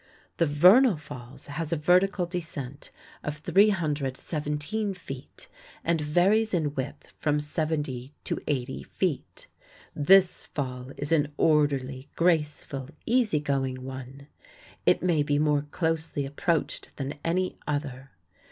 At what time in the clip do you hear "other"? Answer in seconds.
17.67-18.09